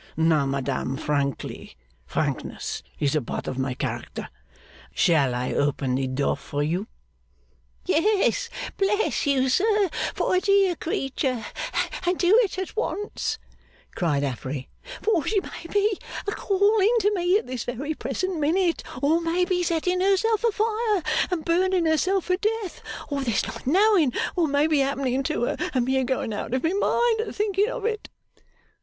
[0.17, 1.75] Now, madam, frankly
[2.07, 4.29] frankness is a part of my character
[4.95, 6.87] shall I open the door for you?'
[7.85, 11.45] 'Yes, bless you, sir, for a dear creetur,
[12.03, 13.37] and do it at once,'
[13.93, 14.69] cried Affery,
[15.03, 19.45] 'for she may be a calling to me at this very present minute, or may
[19.45, 22.81] be setting herself a fire and burning herself to death,
[23.11, 26.55] or there's no knowing what may be happening to her, and me a going out
[26.55, 28.09] of my mind at thinking of it!